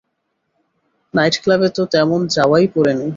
Night 1.13 1.35
ক্লাবে 1.43 1.67
তো 1.75 1.83
তেমন 1.93 2.21
যাওয়াই 2.35 2.65
পড়েনি। 2.75 3.09